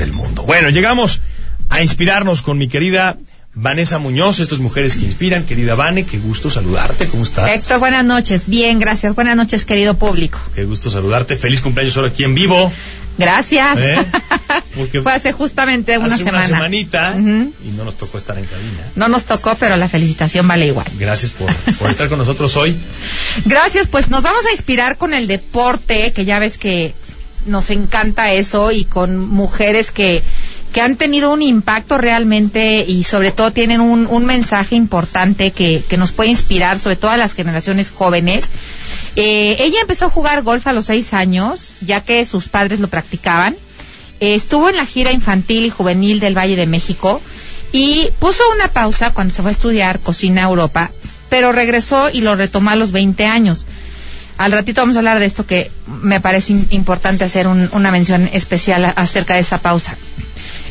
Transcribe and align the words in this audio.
del 0.00 0.12
mundo. 0.12 0.42
Bueno, 0.42 0.70
llegamos 0.70 1.20
a 1.68 1.80
inspirarnos 1.80 2.42
con 2.42 2.58
mi 2.58 2.68
querida 2.68 3.16
Vanessa 3.54 3.98
Muñoz, 3.98 4.38
estas 4.38 4.60
mujeres 4.60 4.94
que 4.94 5.04
inspiran. 5.04 5.44
Querida 5.44 5.74
Vane, 5.74 6.04
qué 6.04 6.18
gusto 6.18 6.50
saludarte. 6.50 7.06
¿Cómo 7.06 7.24
estás? 7.24 7.50
Héctor, 7.50 7.80
buenas 7.80 8.04
noches. 8.04 8.42
Bien, 8.46 8.78
gracias. 8.78 9.14
Buenas 9.14 9.36
noches, 9.36 9.64
querido 9.64 9.94
público. 9.94 10.38
Qué 10.54 10.64
gusto 10.64 10.90
saludarte. 10.90 11.36
Feliz 11.36 11.60
cumpleaños 11.60 11.96
ahora 11.96 12.08
aquí 12.08 12.24
en 12.24 12.34
vivo. 12.34 12.72
Gracias. 13.18 13.78
¿Eh? 13.78 13.98
Fue 15.02 15.12
hace 15.12 15.32
justamente 15.32 15.98
una 15.98 16.14
hace 16.14 16.18
semana. 16.18 16.38
una 16.38 16.46
semanita 16.46 17.14
y 17.18 17.70
no 17.76 17.84
nos 17.84 17.96
tocó 17.96 18.18
estar 18.18 18.38
en 18.38 18.44
cabina. 18.44 18.84
No 18.94 19.08
nos 19.08 19.24
tocó, 19.24 19.54
pero 19.56 19.76
la 19.76 19.88
felicitación 19.88 20.46
vale 20.46 20.68
igual. 20.68 20.86
Gracias 20.98 21.32
por, 21.32 21.52
por 21.52 21.90
estar 21.90 22.08
con 22.08 22.18
nosotros 22.18 22.56
hoy. 22.56 22.76
Gracias, 23.44 23.88
pues 23.88 24.08
nos 24.08 24.22
vamos 24.22 24.46
a 24.46 24.52
inspirar 24.52 24.96
con 24.96 25.12
el 25.12 25.26
deporte, 25.26 26.12
que 26.12 26.24
ya 26.24 26.38
ves 26.38 26.56
que 26.56 26.94
nos 27.50 27.70
encanta 27.70 28.32
eso, 28.32 28.72
y 28.72 28.84
con 28.84 29.18
mujeres 29.18 29.90
que 29.90 30.22
que 30.72 30.80
han 30.80 30.96
tenido 30.96 31.32
un 31.32 31.42
impacto 31.42 31.98
realmente 31.98 32.84
y 32.86 33.04
sobre 33.04 33.32
todo 33.32 33.52
tienen 33.52 33.80
un, 33.80 34.06
un 34.06 34.24
mensaje 34.24 34.76
importante 34.76 35.50
que, 35.50 35.82
que, 35.88 35.96
nos 35.96 36.12
puede 36.12 36.30
inspirar, 36.30 36.78
sobre 36.78 36.96
todo 36.96 37.10
a 37.10 37.16
las 37.16 37.34
generaciones 37.34 37.90
jóvenes. 37.90 38.44
Eh, 39.16 39.56
ella 39.60 39.80
empezó 39.80 40.06
a 40.06 40.10
jugar 40.10 40.42
golf 40.42 40.66
a 40.66 40.72
los 40.72 40.86
seis 40.86 41.12
años, 41.12 41.74
ya 41.80 42.02
que 42.02 42.24
sus 42.24 42.48
padres 42.48 42.78
lo 42.78 42.88
practicaban. 42.88 43.56
Eh, 44.20 44.34
estuvo 44.34 44.68
en 44.68 44.76
la 44.76 44.86
gira 44.86 45.12
infantil 45.12 45.66
y 45.66 45.70
juvenil 45.70 46.20
del 46.20 46.38
Valle 46.38 46.56
de 46.56 46.66
México 46.66 47.20
y 47.72 48.08
puso 48.18 48.42
una 48.54 48.68
pausa 48.68 49.12
cuando 49.12 49.34
se 49.34 49.42
fue 49.42 49.50
a 49.50 49.54
estudiar 49.54 50.00
cocina 50.00 50.42
a 50.42 50.48
Europa, 50.48 50.90
pero 51.28 51.52
regresó 51.52 52.10
y 52.10 52.20
lo 52.20 52.36
retomó 52.36 52.70
a 52.70 52.76
los 52.76 52.92
20 52.92 53.26
años. 53.26 53.66
Al 54.40 54.52
ratito 54.52 54.80
vamos 54.80 54.96
a 54.96 55.00
hablar 55.00 55.18
de 55.18 55.26
esto 55.26 55.44
que 55.44 55.70
me 55.86 56.18
parece 56.18 56.54
importante 56.70 57.24
hacer 57.24 57.46
un, 57.46 57.68
una 57.72 57.90
mención 57.90 58.26
especial 58.32 58.90
acerca 58.96 59.34
de 59.34 59.40
esa 59.40 59.58
pausa. 59.58 59.98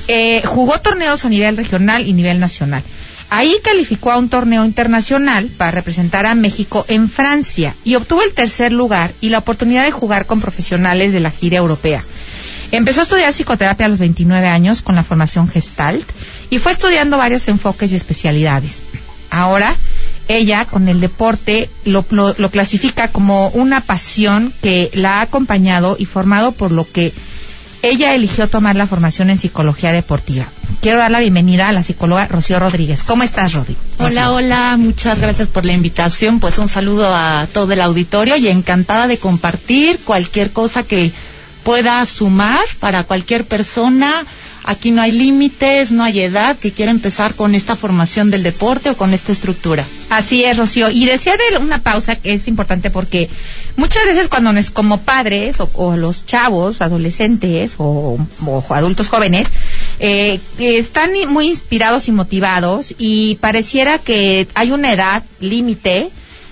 Eh, 0.08 0.42
jugó 0.44 0.80
torneos 0.80 1.23
a 1.23 1.30
nivel 1.30 1.55
regional 1.55 2.08
y 2.08 2.14
nivel 2.14 2.40
nacional. 2.40 2.82
Ahí 3.30 3.53
calificó 3.64 4.12
a 4.12 4.17
un 4.17 4.28
torneo 4.28 4.66
internacional 4.66 5.52
para 5.56 5.70
representar 5.70 6.25
a 6.25 6.34
México 6.34 6.84
en 6.88 7.08
Francia 7.08 7.75
y 7.84 7.94
obtuvo 7.94 8.23
el 8.23 8.34
tercer 8.34 8.72
lugar 8.72 9.12
y 9.22 9.30
la 9.30 9.38
oportunidad 9.38 9.84
de 9.84 9.92
jugar 9.92 10.25
con 10.25 10.42
profesionales 10.42 11.14
de 11.14 11.20
la 11.20 11.30
gira 11.30 11.58
europea. 11.58 12.02
Empezó 12.72 13.02
a 13.02 13.03
estudiar 13.03 13.31
psicoterapia 13.34 13.86
a 13.86 13.90
los 13.90 14.00
29 14.00 14.47
años 14.47 14.81
con 14.81 14.95
la 14.95 15.03
formación 15.03 15.47
Gestalt 15.47 16.09
y 16.50 16.58
fue 16.58 16.72
estudiando 16.72 17.17
varios 17.17 17.47
enfoques 17.47 17.92
y 17.92 17.95
especialidades. 17.95 18.78
Ahora, 19.30 19.75
ella 20.30 20.66
con 20.66 20.88
el 20.88 21.02
deporte 21.02 21.69
lo, 21.83 22.05
lo, 22.11 22.33
lo 22.38 22.52
clasifica 22.52 23.09
como 23.09 23.49
una 23.49 23.81
pasión 23.81 24.53
que 24.61 24.89
la 24.94 25.17
ha 25.17 25.22
acompañado 25.22 25.97
y 25.99 26.05
formado 26.05 26.53
por 26.53 26.72
lo 26.72 26.89
que 26.89 27.13
ella 27.81 28.13
eligió 28.13 28.47
tomar 28.47 28.75
la 28.75 28.88
formación 28.88 29.30
en 29.30 29.39
psicología 29.39 29.91
deportiva. 29.91 30.45
Quiero 30.81 31.00
dar 31.00 31.11
la 31.11 31.19
bienvenida 31.19 31.69
a 31.69 31.72
la 31.72 31.83
psicóloga 31.83 32.27
Rocío 32.27 32.59
Rodríguez. 32.59 33.03
¿Cómo 33.03 33.23
estás, 33.23 33.53
Rodi? 33.53 33.75
Hola, 33.97 34.31
hola, 34.31 34.75
muchas 34.77 35.19
gracias 35.19 35.47
por 35.47 35.66
la 35.66 35.73
invitación. 35.73 36.39
Pues 36.39 36.57
un 36.57 36.67
saludo 36.67 37.13
a 37.13 37.47
todo 37.53 37.73
el 37.73 37.81
auditorio 37.81 38.35
y 38.38 38.47
encantada 38.50 39.07
de 39.07 39.17
compartir 39.17 40.00
cualquier 40.05 40.52
cosa 40.52 40.83
que 40.83 41.11
pueda 41.63 42.05
sumar 42.05 42.63
para 42.80 43.03
cualquier 43.03 43.45
persona. 43.45 44.25
Aquí 44.64 44.92
no 44.92 45.02
hay 45.02 45.12
límites, 45.12 45.92
no 45.92 46.04
hay 46.04 46.22
edad 46.22 46.58
que 46.58 46.72
quiera 46.72 46.92
empezar 46.92 47.36
con 47.36 47.56
esta 47.56 47.76
formación 47.76 48.30
del 48.30 48.44
deporte 48.44 48.90
o 48.90 48.98
con 48.98 49.14
esta 49.14 49.32
estructura. 49.32 49.86
Así 50.10 50.44
es, 50.44 50.58
Rocío. 50.58 50.90
Y 50.90 51.06
decía 51.06 51.34
de 51.38 51.58
una 51.58 51.82
pausa 51.82 52.16
que 52.16 52.34
es 52.34 52.48
importante 52.48 52.90
porque 52.92 53.30
muchas 53.78 54.06
veces 54.06 54.28
cuando 54.28 54.52
nos, 54.52 54.70
como 54.70 55.02
padres 55.02 55.60
o, 55.60 55.70
o 55.74 55.96
los 55.96 56.26
chavos, 56.26 56.82
adolescentes 56.82 57.76
o, 57.78 58.18
o 58.46 58.66
adultos 58.74 59.08
jóvenes, 59.08 59.48
eh, 60.00 60.40
están 60.60 61.12
muy 61.30 61.48
inspirados 61.48 62.08
y 62.08 62.12
motivados 62.12 62.94
y 62.98 63.36
pareciera 63.36 63.98
que 63.98 64.48
hay 64.56 64.72
una 64.72 64.94
edad 64.94 65.24
límite 65.40 66.12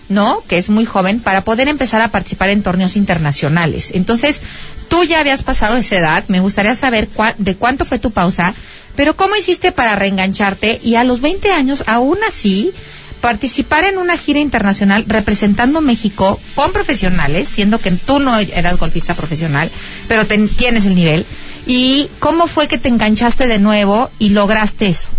¿no? 0.09 0.43
Que 0.47 0.57
es 0.57 0.69
muy 0.69 0.85
joven, 0.85 1.19
para 1.19 1.43
poder 1.43 1.67
empezar 1.67 2.01
a 2.01 2.09
participar 2.09 2.49
en 2.49 2.63
torneos 2.63 2.95
internacionales. 2.95 3.91
Entonces, 3.93 4.41
tú 4.87 5.03
ya 5.03 5.19
habías 5.19 5.43
pasado 5.43 5.75
esa 5.75 5.97
edad, 5.97 6.23
me 6.27 6.39
gustaría 6.39 6.75
saber 6.75 7.07
de 7.37 7.55
cuánto 7.55 7.85
fue 7.85 7.99
tu 7.99 8.11
pausa, 8.11 8.53
pero 8.95 9.15
¿cómo 9.15 9.35
hiciste 9.35 9.71
para 9.71 9.95
reengancharte 9.95 10.79
y 10.83 10.95
a 10.95 11.03
los 11.03 11.21
20 11.21 11.51
años, 11.51 11.83
aún 11.87 12.17
así, 12.27 12.71
participar 13.21 13.83
en 13.83 13.97
una 13.97 14.17
gira 14.17 14.39
internacional 14.39 15.05
representando 15.07 15.81
México 15.81 16.39
con 16.55 16.71
profesionales, 16.71 17.49
siendo 17.49 17.79
que 17.79 17.91
tú 17.91 18.19
no 18.19 18.37
eras 18.39 18.77
golfista 18.77 19.13
profesional, 19.13 19.69
pero 20.07 20.25
te, 20.25 20.37
tienes 20.47 20.85
el 20.85 20.95
nivel? 20.95 21.25
¿Y 21.65 22.09
cómo 22.19 22.47
fue 22.47 22.67
que 22.67 22.77
te 22.77 22.87
enganchaste 22.87 23.47
de 23.47 23.59
nuevo 23.59 24.09
y 24.19 24.29
lograste 24.29 24.87
eso? 24.87 25.09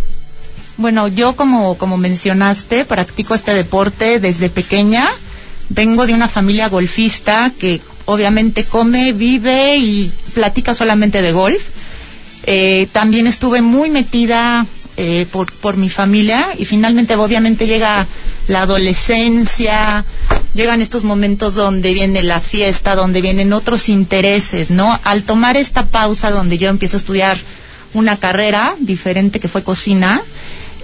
Bueno, 0.78 1.08
yo 1.08 1.34
como, 1.34 1.76
como 1.76 1.96
mencionaste, 1.96 2.84
practico 2.84 3.34
este 3.34 3.52
deporte 3.52 4.20
desde 4.20 4.48
pequeña. 4.48 5.08
Vengo 5.70 6.06
de 6.06 6.14
una 6.14 6.28
familia 6.28 6.68
golfista 6.68 7.52
que 7.58 7.80
obviamente 8.04 8.62
come, 8.62 9.12
vive 9.12 9.76
y 9.76 10.12
platica 10.34 10.76
solamente 10.76 11.20
de 11.20 11.32
golf. 11.32 11.62
Eh, 12.44 12.86
también 12.92 13.26
estuve 13.26 13.60
muy 13.60 13.90
metida 13.90 14.66
eh, 14.96 15.26
por, 15.32 15.52
por 15.52 15.76
mi 15.76 15.90
familia 15.90 16.50
y 16.56 16.64
finalmente 16.64 17.16
obviamente 17.16 17.66
llega 17.66 18.06
la 18.46 18.62
adolescencia, 18.62 20.04
llegan 20.54 20.80
estos 20.80 21.02
momentos 21.02 21.56
donde 21.56 21.92
viene 21.92 22.22
la 22.22 22.38
fiesta, 22.40 22.94
donde 22.94 23.20
vienen 23.20 23.52
otros 23.52 23.88
intereses, 23.88 24.70
¿no? 24.70 24.96
Al 25.02 25.24
tomar 25.24 25.56
esta 25.56 25.86
pausa 25.88 26.30
donde 26.30 26.56
yo 26.56 26.68
empiezo 26.68 26.96
a 26.96 27.00
estudiar 27.00 27.36
una 27.94 28.16
carrera 28.16 28.76
diferente 28.78 29.40
que 29.40 29.48
fue 29.48 29.64
cocina, 29.64 30.22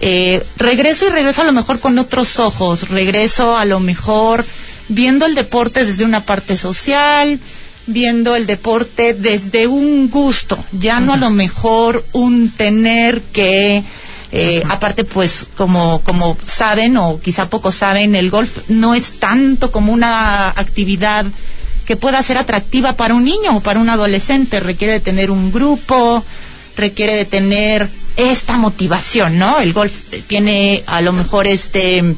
eh, 0.07 0.45
regreso 0.59 1.07
y 1.07 1.09
regreso 1.09 1.41
a 1.41 1.47
lo 1.47 1.53
mejor 1.53 1.81
con 1.81 1.99
otros 1.99 2.39
ojos, 2.39 2.91
regreso 2.91 3.57
a 3.57 3.65
lo 3.65 3.81
mejor 3.81 4.45
viendo 4.89 5.25
el 5.25 5.35
deporte 5.35 5.87
desde 5.87 6.05
una 6.05 6.27
parte 6.27 6.59
social, 6.59 7.41
viendo 7.87 8.37
el 8.37 8.47
deporte 8.47 9.15
desde 9.15 9.67
un 9.67 10.11
gusto, 10.11 10.63
ya 10.73 11.01
no 11.01 11.15
a 11.15 11.17
lo 11.17 11.31
mejor 11.31 12.05
un 12.13 12.51
tener 12.51 13.23
que, 13.33 13.83
eh, 14.31 14.63
aparte 14.69 15.05
pues 15.05 15.47
como, 15.57 16.03
como 16.03 16.37
saben 16.45 16.99
o 16.99 17.19
quizá 17.19 17.49
pocos 17.49 17.75
saben, 17.75 18.15
el 18.15 18.29
golf 18.29 18.69
no 18.69 18.95
es 18.95 19.13
tanto 19.13 19.73
como 19.73 19.91
una 19.91 20.51
actividad 20.51 21.25
que 21.87 21.97
pueda 21.97 22.23
ser 22.23 22.37
atractiva 22.37 22.93
para 22.93 23.15
un 23.15 23.25
niño 23.25 23.57
o 23.57 23.61
para 23.61 23.81
un 23.81 23.89
adolescente, 23.89 24.61
requiere 24.61 24.93
de 24.93 25.01
tener 25.01 25.31
un 25.31 25.51
grupo, 25.51 26.23
requiere 26.77 27.15
de 27.15 27.25
tener 27.25 27.89
esta 28.17 28.57
motivación, 28.57 29.39
¿no? 29.39 29.61
El 29.61 29.73
golf 29.73 29.93
tiene 30.27 30.83
a 30.87 31.01
lo 31.01 31.13
mejor 31.13 31.47
este 31.47 32.17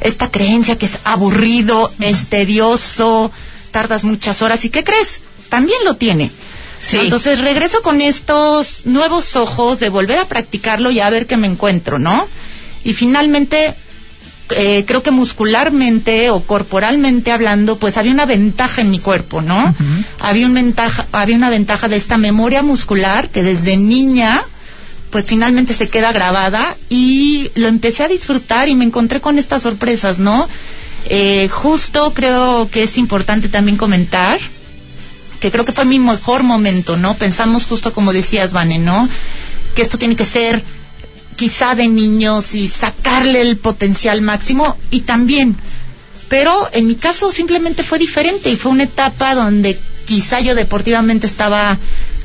esta 0.00 0.30
creencia 0.30 0.78
que 0.78 0.86
es 0.86 0.98
aburrido, 1.04 1.92
es 2.00 2.26
tedioso, 2.26 3.32
tardas 3.70 4.04
muchas 4.04 4.42
horas 4.42 4.64
y 4.64 4.70
¿qué 4.70 4.84
crees? 4.84 5.22
También 5.48 5.78
lo 5.84 5.96
tiene. 5.96 6.30
Sí. 6.78 6.98
Entonces 6.98 7.40
regreso 7.40 7.82
con 7.82 8.00
estos 8.00 8.86
nuevos 8.86 9.34
ojos 9.34 9.80
de 9.80 9.88
volver 9.88 10.18
a 10.18 10.26
practicarlo 10.26 10.90
y 10.90 11.00
a 11.00 11.10
ver 11.10 11.26
qué 11.26 11.36
me 11.36 11.48
encuentro, 11.48 11.98
¿no? 11.98 12.28
Y 12.84 12.94
finalmente 12.94 13.74
eh, 14.50 14.84
creo 14.86 15.02
que 15.02 15.10
muscularmente 15.10 16.30
o 16.30 16.40
corporalmente 16.42 17.32
hablando, 17.32 17.76
pues 17.78 17.96
había 17.96 18.12
una 18.12 18.26
ventaja 18.26 18.80
en 18.80 18.90
mi 18.90 19.00
cuerpo, 19.00 19.42
¿no? 19.42 19.56
Uh 19.56 19.82
-huh. 19.82 20.04
Había 20.20 20.46
un 20.46 20.54
ventaja, 20.54 21.06
había 21.12 21.36
una 21.36 21.50
ventaja 21.50 21.88
de 21.88 21.96
esta 21.96 22.16
memoria 22.16 22.62
muscular 22.62 23.28
que 23.28 23.42
desde 23.42 23.76
niña 23.76 24.42
pues 25.10 25.26
finalmente 25.26 25.72
se 25.72 25.88
queda 25.88 26.12
grabada 26.12 26.76
y 26.88 27.50
lo 27.54 27.68
empecé 27.68 28.04
a 28.04 28.08
disfrutar 28.08 28.68
y 28.68 28.74
me 28.74 28.84
encontré 28.84 29.20
con 29.20 29.38
estas 29.38 29.62
sorpresas, 29.62 30.18
¿no? 30.18 30.48
Eh, 31.08 31.48
justo 31.48 32.12
creo 32.12 32.68
que 32.70 32.82
es 32.82 32.98
importante 32.98 33.48
también 33.48 33.76
comentar 33.76 34.38
que 35.40 35.50
creo 35.50 35.64
que 35.64 35.72
fue 35.72 35.84
mi 35.84 35.98
mejor 35.98 36.42
momento, 36.42 36.96
¿no? 36.96 37.14
Pensamos 37.14 37.66
justo 37.66 37.92
como 37.92 38.12
decías, 38.12 38.52
Vane, 38.52 38.78
¿no? 38.78 39.08
Que 39.74 39.82
esto 39.82 39.98
tiene 39.98 40.16
que 40.16 40.24
ser 40.24 40.62
quizá 41.36 41.74
de 41.76 41.86
niños 41.86 42.54
y 42.54 42.66
sacarle 42.66 43.40
el 43.40 43.58
potencial 43.58 44.20
máximo 44.20 44.76
y 44.90 45.02
también, 45.02 45.56
pero 46.28 46.68
en 46.72 46.88
mi 46.88 46.96
caso 46.96 47.30
simplemente 47.30 47.84
fue 47.84 47.98
diferente 47.98 48.50
y 48.50 48.56
fue 48.56 48.72
una 48.72 48.82
etapa 48.84 49.34
donde 49.34 49.78
quizá 50.04 50.40
yo 50.40 50.56
deportivamente 50.56 51.28
estaba 51.28 51.78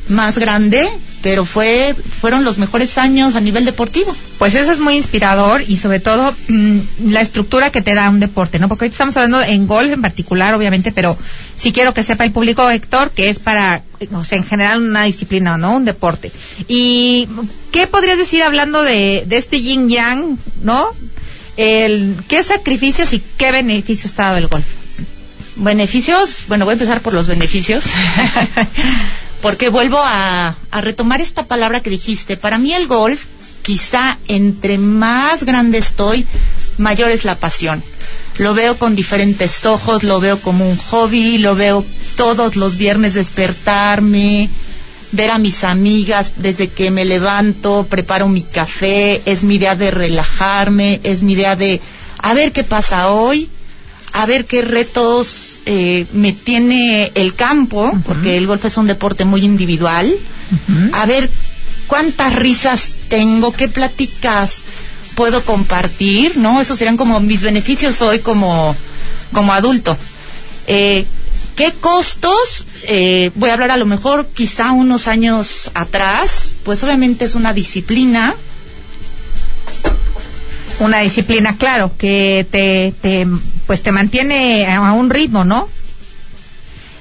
más 0.10 0.38
grande, 0.40 0.90
pero 1.24 1.46
fue 1.46 1.96
fueron 1.96 2.44
los 2.44 2.58
mejores 2.58 2.98
años 2.98 3.36
a 3.36 3.40
nivel 3.40 3.64
deportivo. 3.66 4.16
Pues 4.38 4.54
eso 4.56 4.72
es 4.74 4.80
muy 4.80 4.96
inspirador 4.96 5.64
y 5.66 5.78
sobre 5.78 6.02
todo 6.02 6.36
mmm, 6.50 6.80
la 7.08 7.22
estructura 7.22 7.72
que 7.72 7.82
te 7.82 7.96
da 7.96 8.10
un 8.10 8.20
deporte, 8.20 8.60
¿no? 8.60 8.68
Porque 8.68 8.86
ahorita 8.86 8.94
estamos 8.94 9.18
hablando 9.18 9.42
en 9.42 9.66
golf 9.66 9.92
en 9.92 10.02
particular, 10.02 10.54
obviamente, 10.54 10.92
pero 10.92 11.18
sí 11.56 11.72
quiero 11.72 11.94
que 11.94 12.04
sepa 12.04 12.26
el 12.26 12.34
público, 12.34 12.70
Héctor, 12.70 13.12
que 13.12 13.30
es 13.30 13.40
para, 13.40 13.84
o 14.12 14.26
sea, 14.26 14.38
en 14.38 14.44
general 14.44 14.82
una 14.82 15.06
disciplina, 15.06 15.58
¿no? 15.58 15.78
Un 15.78 15.86
deporte. 15.86 16.30
¿Y 16.68 17.30
qué 17.72 17.88
podrías 17.88 18.18
decir 18.18 18.44
hablando 18.44 18.84
de, 18.84 19.24
de 19.26 19.38
este 19.38 19.62
yin 19.62 19.88
yang, 19.88 20.38
¿no? 20.62 20.88
El, 21.56 22.18
¿Qué 22.28 22.44
sacrificios 22.44 23.14
y 23.14 23.24
qué 23.38 23.54
beneficios 23.54 24.12
te 24.12 24.22
ha 24.22 24.26
dado 24.26 24.38
el 24.40 24.48
golf? 24.48 24.66
Beneficios, 25.56 26.44
bueno, 26.50 26.66
voy 26.66 26.74
a 26.74 26.74
empezar 26.74 27.00
por 27.00 27.14
los 27.14 27.28
beneficios. 27.28 27.86
porque 29.44 29.68
vuelvo 29.68 30.00
a, 30.02 30.56
retomar 30.72 31.20
esta 31.20 31.48
palabra 31.48 31.82
que 31.82 31.90
dijiste. 31.90 32.38
Para 32.38 32.58
mí 32.58 32.74
el 32.74 32.88
golf, 32.88 33.26
quizá 33.62 34.18
entre 34.30 34.78
más 34.78 35.44
grande 35.44 35.80
estoy, 35.80 36.26
mayor 36.78 37.12
es 37.12 37.26
la 37.26 37.36
pasión. 37.36 37.84
Lo 38.38 38.54
veo 38.54 38.80
con 38.80 38.96
diferentes 38.96 39.66
ojos, 39.66 40.04
lo 40.04 40.22
veo 40.22 40.40
como 40.40 40.68
un 40.68 40.78
hobby, 40.78 41.40
lo 41.40 41.56
veo 41.56 41.86
todos 42.16 42.56
los 42.56 42.78
viernes 42.78 43.16
despertarme, 43.16 44.50
ver 45.12 45.30
a 45.30 45.40
mis 45.40 45.66
amigas 45.66 46.32
desde 46.38 46.70
que 46.70 46.90
me 46.90 47.04
levanto, 47.04 47.86
preparo 47.90 48.30
mi 48.30 48.44
café, 48.44 49.22
es 49.26 49.44
mi 49.44 49.56
idea 49.56 49.76
de 49.76 49.92
relajarme, 49.92 51.02
es 51.04 51.22
mi 51.22 51.34
idea 51.34 51.58
de 51.58 51.82
a 52.18 52.34
ver 52.34 52.54
qué 52.54 52.64
pasa 52.64 53.10
hoy, 53.10 53.50
a 54.14 54.26
ver 54.26 54.46
qué 54.46 54.62
retos 54.62 55.53
eh, 55.66 56.06
me 56.14 56.34
tiene 56.34 57.12
el 57.16 57.36
campo, 57.36 57.92
porque 58.06 58.38
el 58.38 58.48
golf 58.48 58.66
es 58.66 58.78
un 58.78 58.88
deporte 58.88 59.26
muy 59.26 59.44
individual, 59.44 60.14
a 60.92 61.06
ver 61.06 61.30
cuántas 61.88 62.36
risas 62.36 62.92
tengo, 63.10 63.52
qué 63.54 63.68
pláticas 63.68 64.62
puedo 65.16 65.44
compartir, 65.44 66.38
¿no? 66.38 66.60
Esos 66.60 66.78
serían 66.78 66.98
como 66.98 67.20
mis 67.20 67.42
beneficios 67.42 68.02
hoy 68.02 68.20
como, 68.20 68.76
como 69.32 69.54
adulto. 69.54 69.98
Eh, 70.68 71.06
¿Qué 71.56 71.72
costos? 71.80 72.66
Eh, 72.88 73.32
voy 73.36 73.52
a 73.52 73.54
hablar 73.54 73.72
a 73.72 73.78
lo 73.78 73.86
mejor 73.86 74.28
quizá 74.34 74.72
unos 74.72 75.08
años 75.08 75.70
atrás, 75.76 76.54
pues 76.64 76.84
obviamente 76.84 77.26
es 77.26 77.36
una 77.36 77.54
disciplina. 77.54 78.36
Una 80.80 81.00
disciplina, 81.02 81.56
claro, 81.56 81.92
que 81.98 82.48
te, 82.50 82.94
te 83.02 83.28
pues 83.68 83.82
te 83.82 83.92
mantiene 83.92 84.68
a 84.68 84.92
un 84.94 85.10
ritmo, 85.10 85.44
¿no? 85.44 85.70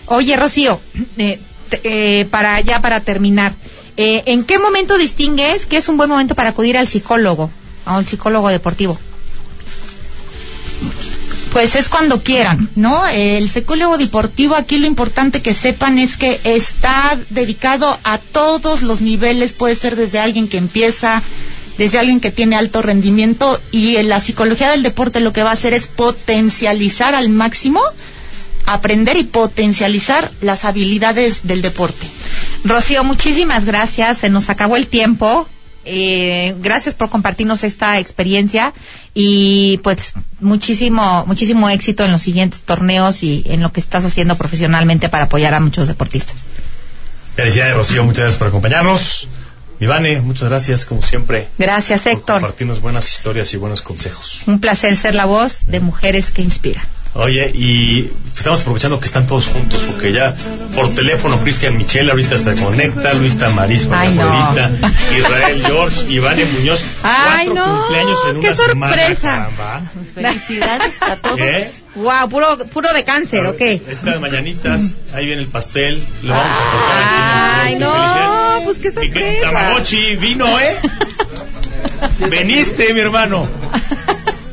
Oye, 0.07 0.37
Rocío, 0.37 0.81
eh, 1.17 1.41
eh, 1.85 2.27
para 2.31 2.61
ya 2.61 2.81
para 2.81 3.01
terminar, 3.01 3.55
eh, 3.97 4.23
¿en 4.27 4.45
qué 4.45 4.59
momento 4.59 4.99
distingues 4.99 5.67
que 5.67 5.77
es 5.77 5.89
un 5.89 5.97
buen 5.97 6.11
momento 6.11 6.35
para 6.35 6.51
acudir 6.51 6.77
al 6.77 6.89
psicólogo, 6.89 7.51
a 7.87 7.97
un 7.97 8.05
psicólogo 8.05 8.49
deportivo? 8.49 8.99
Pues 11.53 11.77
es 11.77 11.91
cuando 11.91 12.23
quieran, 12.23 12.71
¿no? 12.77 13.07
El 13.07 13.49
psicólogo 13.49 13.99
deportivo, 13.99 14.55
aquí 14.55 14.79
lo 14.79 14.87
importante 14.87 15.43
que 15.43 15.53
sepan 15.53 15.99
es 15.99 16.17
que 16.17 16.41
está 16.45 17.19
dedicado 17.29 17.99
a 18.05 18.17
todos 18.19 18.81
los 18.81 19.03
niveles, 19.03 19.53
puede 19.53 19.75
ser 19.75 19.95
desde 19.95 20.19
alguien 20.19 20.49
que 20.49 20.57
empieza, 20.57 21.23
desde 21.79 21.99
alguien 21.99 22.21
que 22.21 22.31
tiene 22.31 22.57
alto 22.57 22.83
rendimiento 22.83 23.61
y 23.71 23.97
en 23.97 24.09
la 24.09 24.21
psicología 24.21 24.71
del 24.71 24.83
deporte 24.83 25.21
lo 25.21 25.33
que 25.33 25.43
va 25.43 25.51
a 25.51 25.55
hacer 25.55 25.73
es 25.73 25.87
potencializar 25.87 27.15
al 27.15 27.29
máximo, 27.29 27.81
aprender 28.67 29.17
y 29.17 29.25
potencializar 29.25 30.31
las 30.41 30.65
habilidades 30.65 31.47
del 31.47 31.63
deporte. 31.63 32.07
Rocío, 32.65 33.05
muchísimas 33.05 33.65
gracias. 33.65 34.19
Se 34.19 34.29
nos 34.29 34.51
acabó 34.51 34.77
el 34.77 34.87
tiempo. 34.87 35.49
Eh, 35.85 36.55
gracias 36.61 36.95
por 36.95 37.11
compartirnos 37.11 37.65
esta 37.65 37.99
experiencia 37.99 38.73
y 39.15 39.79
pues 39.79 40.13
muchísimo 40.39 41.25
muchísimo 41.27 41.69
éxito 41.69 42.05
en 42.05 42.13
los 42.13 42.23
siguientes 42.23 42.63
torneos 42.63 43.25
y 43.25 43.43
en 43.47 43.63
lo 43.63 43.73
que 43.73 43.81
estás 43.81 44.05
haciendo 44.05 44.37
profesionalmente 44.37 45.09
para 45.09 45.25
apoyar 45.25 45.55
a 45.55 45.61
muchos 45.61 45.89
deportistas. 45.89 46.37
Felicidades, 47.35 47.75
Rocío. 47.75 48.05
Muchas 48.05 48.21
gracias 48.21 48.39
por 48.39 48.49
acompañarnos. 48.49 49.27
Ivane, 49.81 50.21
muchas 50.21 50.49
gracias, 50.49 50.85
como 50.85 51.03
siempre. 51.03 51.49
Gracias, 51.59 52.03
por 52.03 52.13
Héctor. 52.13 52.35
compartirnos 52.37 52.81
buenas 52.81 53.11
historias 53.11 53.53
y 53.55 53.57
buenos 53.57 53.83
consejos. 53.83 54.43
Un 54.47 54.61
placer 54.61 54.97
ser 54.97 55.15
la 55.15 55.25
voz 55.25 55.67
de 55.67 55.81
mujeres 55.81 56.31
que 56.31 56.43
inspiran. 56.43 56.85
Oye, 57.15 57.51
y 57.55 58.11
estamos 58.35 58.63
aprovechando 58.63 58.99
que 58.99 59.05
están 59.05 59.27
todos 59.27 59.47
juntos, 59.47 59.81
porque 59.87 60.13
ya 60.15 60.35
por 60.75 60.95
teléfono 60.95 61.37
Cristian 61.41 61.77
Michel 61.77 62.09
ahorita 62.09 62.39
se 62.39 62.55
conecta, 62.55 63.13
Luis 63.13 63.37
Tamariz, 63.37 63.87
Ay, 63.93 64.15
no. 64.15 64.23
ahorita, 64.23 64.71
Israel 65.19 65.63
George, 65.67 66.07
Ivane 66.09 66.47
Muñoz. 66.47 66.83
Ay, 67.03 67.49
cuatro 67.49 67.67
no, 67.67 67.79
cumpleaños 67.81 68.19
en 68.31 68.41
qué 68.41 68.47
una 68.47 68.57
semana, 68.57 68.93
sorpresa. 68.97 69.21
caramba. 69.21 69.83
Felicidades 70.15 71.03
a 71.03 71.17
todos. 71.17 71.37
¿Qué? 71.37 71.71
Wow, 71.97 72.29
puro 72.31 72.59
puro 72.73 72.91
de 72.95 73.05
cáncer, 73.05 73.47
¿o 73.47 73.57
qué? 73.57 73.83
Estas 73.87 74.19
mañanitas, 74.19 74.81
ahí 75.13 75.27
viene 75.27 75.43
el 75.43 75.49
pastel, 75.49 76.03
lo 76.23 76.33
vamos 76.33 76.57
a 76.57 76.71
cortar 76.73 76.99
aquí. 77.03 77.75
Ay, 77.75 77.79
no, 77.79 78.61
pues 78.65 78.79
qué 78.79 78.91
sorpresa. 78.91 79.51
Tamagotchi 79.53 80.17
vino, 80.17 80.59
¿eh? 80.59 80.77
Veniste, 82.31 82.95
mi 82.95 83.01
hermano. 83.01 83.47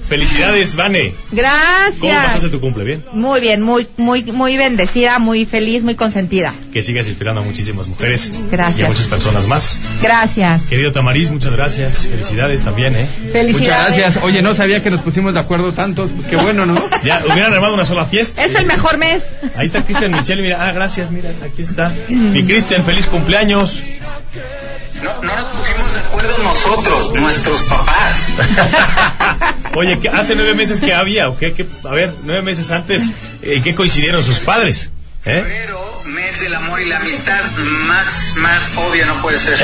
Felicidades, 0.10 0.76
Vane. 0.76 1.14
Gracias. 1.32 2.00
¿Cómo 2.00 2.14
pasaste 2.14 2.50
tu 2.50 2.60
cumple? 2.60 2.84
¿Bien? 2.84 3.06
Muy 3.14 3.40
bien, 3.42 3.62
muy, 3.62 3.88
muy, 3.98 4.24
muy 4.24 4.58
bendecida, 4.58 5.20
muy 5.20 5.46
feliz, 5.46 5.84
muy 5.84 5.94
consentida. 5.94 6.52
Que 6.74 6.82
sigas 6.82 7.08
inspirando 7.08 7.42
a 7.42 7.44
muchísimas 7.44 7.88
mujeres. 7.88 8.32
Gracias. 8.50 8.80
Y 8.80 8.84
a 8.84 8.88
muchas 8.88 9.06
personas 9.06 9.46
más. 9.46 9.80
Gracias. 10.02 10.64
Querido 10.64 10.92
Tamariz, 10.92 11.30
muchas 11.30 11.52
gracias. 11.52 12.08
Felicidades 12.08 12.64
también, 12.64 12.96
¿eh? 12.96 13.08
Felicidades. 13.32 13.54
Muchas 13.54 13.98
gracias. 13.98 14.24
Oye, 14.24 14.42
no 14.42 14.56
sabía 14.56 14.82
que 14.82 14.90
nos 14.90 15.02
pusimos 15.02 15.36
de 15.36 15.42
acuerdo 15.42 15.74
tantos. 15.74 16.10
Pues 16.12 16.26
qué 16.26 16.38
bueno, 16.38 16.66
¿no? 16.66 16.76
Ya 17.04 17.24
hubieran 17.32 17.54
armado 17.54 17.76
una 17.76 17.86
sola 17.86 18.06
fiesta. 18.06 18.44
Es 18.44 18.56
el 18.56 18.66
mejor 18.66 18.98
mes. 18.98 19.24
Ahí 19.56 19.68
está 19.68 19.86
Cristian 19.86 20.12
Michel, 20.12 20.42
mira. 20.42 20.68
Ah, 20.68 20.72
gracias, 20.72 21.12
mira, 21.12 21.30
aquí 21.46 21.62
está. 21.62 21.94
Mi 22.10 22.44
Cristian, 22.44 22.84
feliz 22.84 23.06
cumpleaños. 23.06 23.84
No, 25.04 25.14
no 25.24 25.36
nos 25.36 25.46
pusimos 25.56 25.94
de 25.94 26.00
acuerdo 26.00 26.38
nosotros, 26.44 27.14
nuestros 27.14 27.64
papás. 27.64 28.34
Oye, 29.76 30.00
¿qué- 30.00 30.10
hace 30.10 30.36
nueve 30.36 30.54
meses 30.56 30.82
que 30.82 30.94
había, 30.94 31.30
¿o 31.30 31.38
qué? 31.38 31.66
A 31.84 31.94
ver, 31.94 32.14
nueve 32.24 32.42
meses 32.42 32.72
antes, 32.72 33.12
¿en 33.42 33.62
qué 33.64 33.76
coincidieron 33.76 34.24
sus 34.24 34.40
padres? 34.40 34.92
¿Eh? 35.26 35.44
Mes 36.10 36.40
del 36.42 36.56
amor 36.56 36.82
y 36.82 36.86
la 36.86 36.98
amistad, 36.98 37.44
más, 37.88 38.36
más 38.38 38.78
obvio 38.78 39.06
no 39.06 39.22
puede 39.22 39.38
ser. 39.38 39.60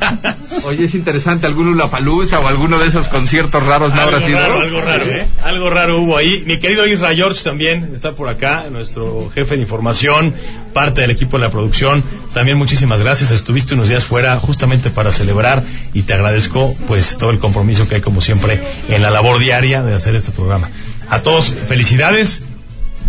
Oye, 0.64 0.84
es 0.84 0.94
interesante. 0.94 1.46
¿Algún 1.46 1.76
Palusa 1.90 2.38
o 2.38 2.46
alguno 2.46 2.78
de 2.78 2.86
esos 2.86 3.08
conciertos 3.08 3.64
raros 3.64 3.92
no 3.94 4.02
algo 4.02 4.16
habrá 4.16 4.26
sido? 4.26 4.38
raro, 4.38 4.60
algo 4.60 4.80
raro, 4.80 5.04
¿eh? 5.06 5.26
Algo 5.42 5.70
raro 5.70 5.98
hubo 5.98 6.16
ahí. 6.16 6.44
Mi 6.46 6.60
querido 6.60 6.86
Isra 6.86 7.14
George 7.14 7.42
también 7.42 7.90
está 7.94 8.12
por 8.12 8.28
acá, 8.28 8.66
nuestro 8.70 9.30
jefe 9.34 9.56
de 9.56 9.62
información, 9.62 10.32
parte 10.72 11.00
del 11.00 11.10
equipo 11.10 11.38
de 11.38 11.44
la 11.44 11.50
producción. 11.50 12.04
También 12.34 12.56
muchísimas 12.56 13.00
gracias. 13.00 13.32
Estuviste 13.32 13.74
unos 13.74 13.88
días 13.88 14.04
fuera 14.04 14.38
justamente 14.38 14.90
para 14.90 15.10
celebrar 15.10 15.62
y 15.92 16.02
te 16.02 16.14
agradezco 16.14 16.74
pues 16.86 17.18
todo 17.18 17.30
el 17.30 17.40
compromiso 17.40 17.88
que 17.88 17.96
hay 17.96 18.00
como 18.00 18.20
siempre 18.20 18.60
en 18.88 19.02
la 19.02 19.10
labor 19.10 19.40
diaria 19.40 19.82
de 19.82 19.94
hacer 19.94 20.14
este 20.14 20.30
programa. 20.30 20.70
A 21.08 21.22
todos, 21.22 21.52
felicidades. 21.66 22.42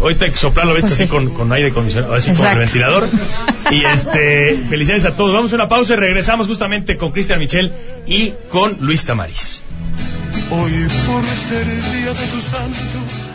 Ahorita 0.02 0.26
hay 0.26 0.32
que 0.32 0.38
soplarlo, 0.38 0.74
¿viste? 0.74 0.90
Pues 0.90 1.00
así 1.00 1.04
sí. 1.04 1.10
con, 1.10 1.30
con 1.34 1.52
aire 1.54 1.70
acondicionado, 1.70 2.14
así 2.14 2.34
con 2.34 2.48
el 2.48 2.58
ventilador. 2.58 3.08
Y 3.70 3.86
este, 3.94 4.66
felicidades 4.70 5.06
a 5.06 5.16
todos. 5.16 5.34
Vamos 5.34 5.52
a 5.54 5.56
una 5.56 5.68
pausa 5.68 5.94
y 5.94 5.98
regresamos 5.98 6.48
justamente 6.48 6.98
con 6.98 7.12
Cristian 7.12 7.40
Michel 7.40 7.72
y 8.08 8.34
con 8.50 8.78
Luis 8.82 9.06
Tamariz. 9.06 9.62
Hoy 10.50 10.72
por 11.08 11.26
ser 11.26 11.68
el 11.68 11.82
día 11.82 12.14
de 12.14 12.28
tu 12.28 12.42
santo, 12.42 13.31